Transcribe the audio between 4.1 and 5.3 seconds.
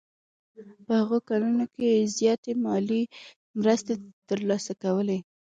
ترلاسه کولې.